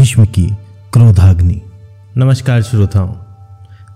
[0.00, 1.60] क्रोधाग्नि।
[2.16, 3.12] नमस्कार श्रोताओं,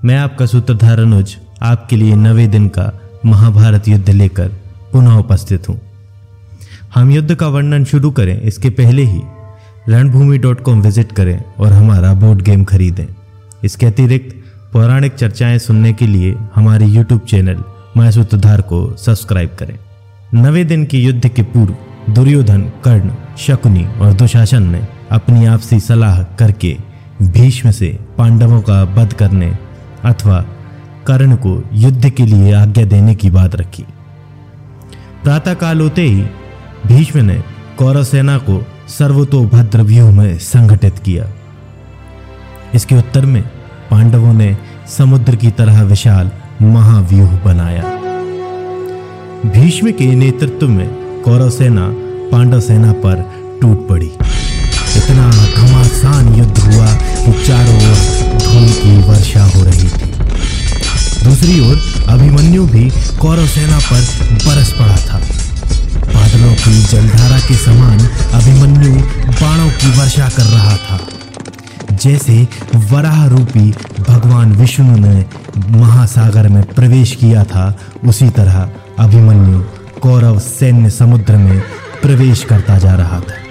[0.04, 2.92] मैं आपका सूत्रधार अनुज, आपके लिए नवे दिन का
[3.26, 4.48] महाभारत युद्ध लेकर
[4.92, 5.80] पुनः उपस्थित हूँ।
[6.94, 9.20] हम युद्ध का वर्णन शुरू करें, इसके पहले ही
[9.88, 13.06] रणभूमि डॉट कॉम विज़िट करें और हमारा बोर्ड गेम खरीदें।
[13.64, 14.36] इसके अतिरिक्त
[14.72, 17.64] पौराणिक चर्चाएँ सुनने के लिए हमारे यूट्यूब चैनल
[17.96, 19.78] मैं सूत्रधार को सब्सक्राइब करें।
[20.34, 26.22] नवे दिन के युद्ध के पूर्व दुर्योधन, कर्ण, शकुनी और दुशासन ने अपनी आपसी सलाह
[26.22, 26.76] करके
[27.22, 29.50] भीष्म से पांडवों का वध करने
[30.04, 30.44] अथवा
[31.06, 33.84] कर्ण को युद्ध के लिए आज्ञा देने की बात रखी।
[35.22, 36.22] प्रातःकाल होते ही
[36.86, 37.42] भीष्म ने
[37.78, 41.28] कौरव सेना को सर्वतोभद्र व्यूह में संगठित किया।
[42.74, 43.42] इसके उत्तर में
[43.90, 44.56] पांडवों ने
[44.88, 46.30] समुद्र की तरह विशाल
[46.62, 47.84] महाव्यूह बनाया।
[49.46, 50.88] भीष्म के नेतृत्व में
[51.22, 51.88] कौरव सेना
[52.32, 53.24] पांडव सेना पर
[53.62, 54.12] टूट पड़ी।
[54.96, 57.98] इतना घमासान युद्ध हुआ कि चारों ओर
[58.38, 60.12] धूल की वर्षा हो रही थी।
[61.24, 64.00] दूसरी ओर अभिमन्यु भी कौरव सेना पर
[64.32, 65.18] बरस पड़ा था।
[66.14, 67.98] बादलों की जलधारा के समान
[68.32, 68.94] अभिमन्यु
[69.30, 71.00] बाणों की वर्षा कर रहा था।
[71.92, 73.74] जैसे वराह रूपी
[74.08, 75.24] भगवान विष्णु ने
[75.70, 79.62] महासागर में प्रवेश किया था, उसी तरह अभिमन्यु
[80.00, 81.60] कौरव सैन्य समुद्र में
[82.02, 83.43] प्रवेश करता जा रहा था।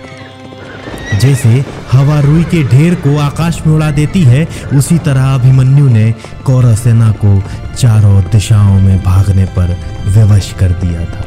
[1.19, 6.11] जैसे हवा रुई के ढेर को आकाश में उड़ा देती है, उसी तरह अभिमन्यु ने
[6.45, 7.43] कौरव सेना को
[7.75, 11.23] चारों दिशाओं में भागने पर विवश कर दिया था।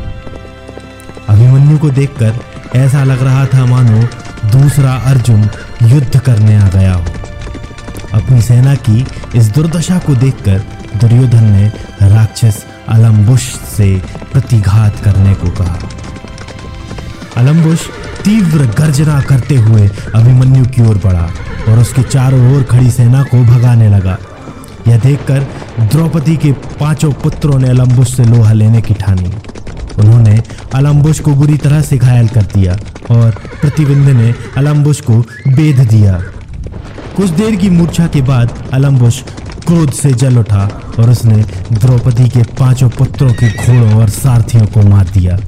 [1.29, 2.35] अभिमन्यु को देखकर
[2.77, 4.03] ऐसा लग रहा था, मानो
[4.51, 5.51] दूसरा अर्जुन
[5.83, 7.05] युद्ध करने आ गया हो।
[8.15, 10.59] अपनी सेना की इस दुर्दशा को देखकर
[10.97, 15.79] दुर्योधन ने राक्षस अलम्बुश से प्रतिघात करने को कहा।
[17.37, 17.79] अलम्बुश
[18.27, 21.29] तीव्र गर्जना करते हुए अभिमन्यु की ओर बढ़ा
[21.69, 24.17] और उसके चारों ओर खड़ी सेना को भगाने लगा।
[24.89, 25.47] यह देखकर
[25.93, 29.33] द्रौपदी के पाँचों पुत्रों ने अलम्बुश से लोहा लेने की ठानी।
[29.99, 30.43] उन्होंने
[30.75, 32.79] अलम्बुश को बुरी तरह से घायल कर दिया
[33.11, 36.21] और प्रतिबिंद ने अलम्बुश को बेध दिया।
[37.17, 39.23] कुछ देर की मूर्छा के बाद अलम्बुश
[39.67, 44.83] क्रोध से जल उठा और उसने द्रौपदी के पाँचों पुत्रों के घोड़ों और सारथियों को
[44.83, 45.39] मार दिया।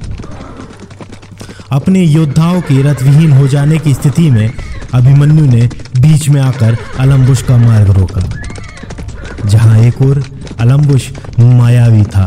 [1.72, 4.52] अपने योद्धाओं के रथविहीन हो जाने की स्थिति में
[4.94, 5.66] अभिमन्यु ने
[5.98, 8.20] बीच में आकर अलम्बुश का मार्ग रोका।
[9.46, 10.22] जहाँ एक और
[10.60, 12.26] अलम्बुश मायावी था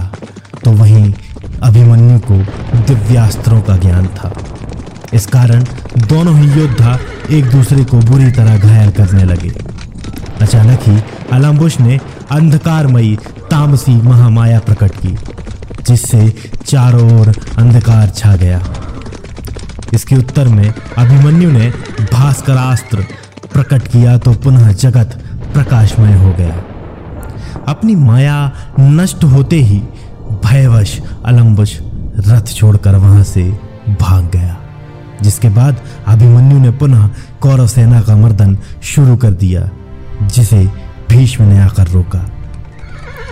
[0.63, 1.13] तो वहीं
[1.63, 2.38] अभिमन्यु को
[2.84, 4.34] दिव्यास्त्रों का ज्ञान था।
[5.13, 5.63] इस कारण
[6.00, 6.97] दोनों ही योद्धा
[7.30, 9.51] एक दूसरे को बुरी तरह घायल करने लगे।
[10.41, 11.01] अचानक ही
[11.31, 12.00] अलम्बुश ने
[12.31, 13.16] अंधकारमयी
[13.51, 15.16] तामसी महामाया प्रकट की,
[15.84, 16.30] जिससे
[16.68, 18.62] चारों ओर अंधकार छा गया।
[19.94, 21.69] इसके उत्तर में अभिमन्यु ने
[22.13, 23.06] भास्करास्त्र
[23.53, 25.18] प्रकट किया तो पुनः जगत
[25.53, 26.63] प्रकाशमय हो गया।
[27.68, 29.80] अपनी माया नष्ट होते ही
[30.46, 31.78] भयवश अलम्बुश
[32.19, 33.44] रथ छोड़कर वहाँ से
[34.01, 34.57] भाग गया,
[35.22, 37.09] जिसके बाद अभिमन्यु ने पुनः
[37.41, 39.69] कौरव सेना का मर्दन शुरू कर दिया,
[40.24, 40.66] जिसे
[41.09, 42.19] भीष्म ने आकर रोका।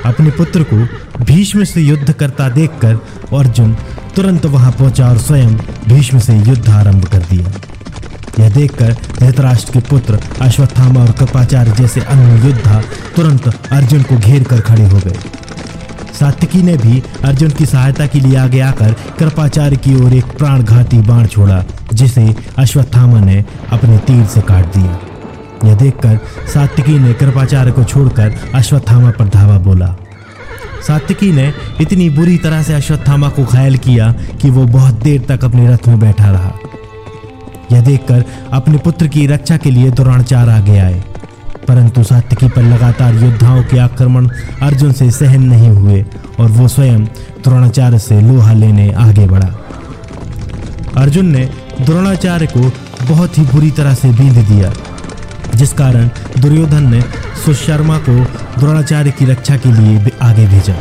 [0.06, 2.96] अपने पुत्र को भीष्म से युद्ध करता देखकर
[3.38, 3.75] अर्जुन
[4.19, 5.53] तुरंत वहाँ पहुँचा और स्वयं
[5.88, 7.52] भीष्म से युद्ध आरंभ कर दिया।
[8.40, 12.81] यह देखकर धृतराष्ट्र के पुत्र अश्वत्थामा और कृपाचार्य जैसे अन्य योद्धा
[13.16, 15.16] तुरंत अर्जुन को घेर कर खड़े हो गए।
[16.19, 21.00] सात्विकी ने भी अर्जुन की सहायता के लिए आगे आकर कृपाचार्य की ओर एक प्राणघाती
[21.01, 21.63] बाण छोड़ा,
[21.94, 25.00] जिसे अश्वत्थामा ने अपने तीर से काट दिया।
[25.66, 26.19] यह देखकर
[26.53, 29.96] सात्विकी ने कृपाचार्य को छोड़कर अश्वत्थामा पर धावा बोला
[30.88, 35.44] सात्विकी ने इतनी बुरी तरह से अश्वत्थामा को घायल किया कि वो बहुत देर तक
[35.45, 36.51] अपने रथ में बैठा रहा।
[37.72, 38.23] यह देखकर
[38.53, 41.03] अपने पुत्र की रक्षा के लिए द्रोणाचार्य आगे आए।
[41.68, 44.27] परंतु सात्विकी पर लगातार योद्धाओं के आक्रमण
[44.62, 46.06] अर्जुन से सहन नहीं हुए
[46.39, 47.06] और वो स्वयं
[47.44, 49.50] द्रोणाचार्य से लोहा लेने आगे बढ़ा।
[50.98, 51.50] अर्जुन ने
[51.81, 52.71] द्रोणाचार्य को
[53.06, 54.74] बहुत ही बुरी तरह से बींध दिया,
[55.56, 56.09] जिस कारण
[56.39, 57.01] दुर्योधन ने
[57.45, 58.24] सुशर्मा को
[58.59, 60.73] द्रोणाचार्य की रक्षा के लिए आगे भेजा।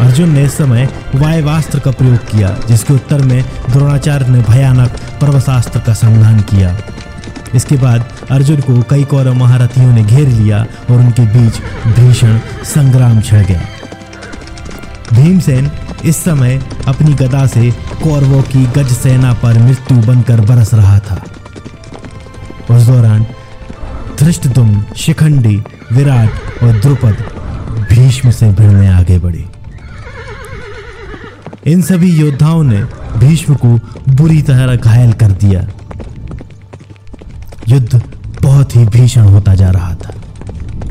[0.00, 5.80] अर्जुन ने इस समय वायवास्त्र का प्रयोग किया, जिसके उत्तर में द्रोणाचार्य ने भयानक पर्वशास्त्र
[5.80, 6.76] का संधान किया।
[7.54, 13.20] इसके बाद अर्जुन को कई कौरव महारथियों ने घेर लिया और उनके बीच भीषण संग्राम
[13.20, 13.60] छिड़ गया।
[15.12, 15.70] भीमसेन
[16.04, 17.70] इस समय अपनी गदा से
[18.02, 21.22] कौरवों की गज सेना पर मृत्यु बनकर बरस रहा था।
[22.70, 23.26] उस दौरान
[24.18, 25.62] धृष्टदुम शिखंडी,
[25.92, 26.30] विराट
[26.62, 27.16] और द्रुपद
[27.90, 29.44] भीष्म से भिड़ने आगे बढ़े।
[31.66, 32.82] इन सभी योद्धाओं ने
[33.16, 33.68] भीष्म को
[34.08, 35.68] बुरी तरह घायल कर दिया।
[37.68, 38.02] युद्ध
[38.42, 40.14] बहुत ही भीषण होता जा रहा था।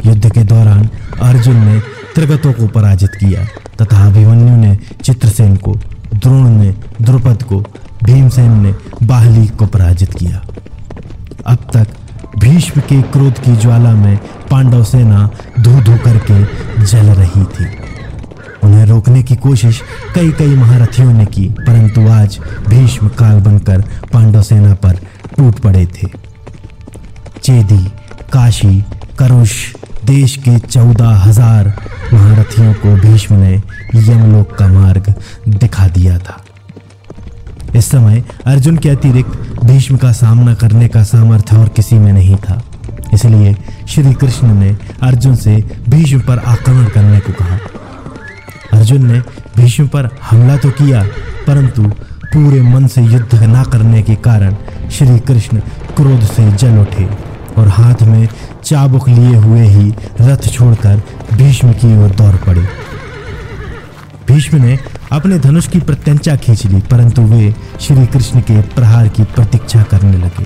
[0.06, 0.90] युद्ध के दौरान
[1.22, 1.80] अर्जुन ने
[2.16, 3.46] त्रिगतों को पराजित किया
[3.82, 5.74] तथा अभिमन्यु ने चित्रसेन को,
[6.16, 7.60] द्रोण ने द्रुपद को,
[8.04, 10.46] भीमसेन ने बाहली को पराजित किया।
[11.46, 11.88] अब तक
[12.46, 14.18] भीष्म के क्रोध की ज्वाला में
[14.50, 17.66] पांडव सेना धू धू करके जल रही थी।
[18.64, 19.82] उन्हें रोकने की कोशिश
[20.16, 22.38] कई कई महारथियों ने की, परंतु आज
[22.68, 23.82] भीष्म काल बनकर
[24.14, 25.00] पांडव सेना पर
[25.38, 26.08] टूट पड़े थे।
[27.42, 27.84] चेदी,
[28.34, 28.80] काशी,
[29.20, 29.56] करुष,
[30.06, 31.74] देश के चौदह हज़ार
[32.14, 33.56] महारथियों को भीष्म ने
[33.96, 35.14] यमलोक का मार्ग
[35.50, 36.42] दिखा दिया था।
[37.76, 42.36] इस समय अर्जुन के अतिरिक्त भीष्म का सामना करने का सामर्थ्य और किसी में नहीं
[42.38, 42.62] था।
[43.14, 43.54] इसलिए
[43.88, 45.56] श्री कृष्ण ने अर्जुन से
[45.90, 47.58] भीष्म पर आक्रमण करने को कहा।
[48.74, 49.20] अर्जुन ने
[49.58, 51.04] भीष्म पर हमला तो किया,
[51.48, 51.84] परंतु
[52.26, 54.56] पूरे मन से युद्ध न करने के कारण
[54.92, 55.60] श्री कृष्ण
[55.98, 57.10] क्रोध से जल उठे
[57.58, 58.28] और हाथ में
[58.64, 61.02] चाबुक लिए हुए ही रथ छोड़कर
[61.34, 62.68] भीष्म की ओर दौड़ पड़े।
[64.46, 64.78] भीष्म ने
[65.12, 70.18] अपने धनुष की प्रत्यंचा खींच ली, परंतु वे श्री कृष्ण के प्रहार की प्रतीक्षा करने
[70.18, 70.46] लगे।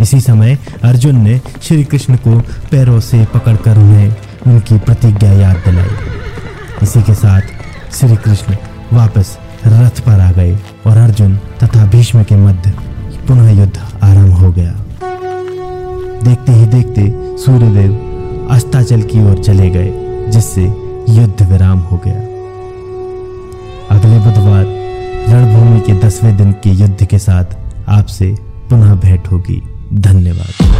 [0.00, 2.38] इसी समय अर्जुन ने श्री कृष्ण को
[2.70, 4.14] पैरों से पकड़कर उन्हें
[4.46, 8.56] उनकी प्रतिज्ञा याद दिलाई। इसी के साथ श्री कृष्ण
[8.92, 9.36] वापस
[9.66, 10.56] रथ पर आ गए
[10.86, 12.72] और अर्जुन तथा भीष्म के मध्य
[13.28, 14.72] पुनः युद्ध आरंभ हो गया।
[16.24, 17.06] देखते ही देखते
[17.44, 19.90] सूर्यदेव अस्ताचल की ओर चले गए,
[20.30, 20.64] जिससे
[21.10, 22.31] युद्ध विराम हो गया।
[24.02, 24.64] अगले बुधवार
[25.28, 27.54] रणभूमि के दसवें दिन के युद्ध के साथ
[27.88, 28.34] आपसे
[28.70, 29.62] पुनः भेंट होगी।
[29.94, 30.71] धन्यवाद।